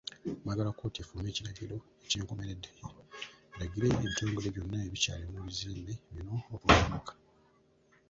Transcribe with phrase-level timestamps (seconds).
[0.45, 2.69] Baagala kkooti efulumye ekiragiro ekyenkomeredde
[3.55, 7.13] eragire ebitongole byonna ebikyali mu bizimbe bino okubyamuka.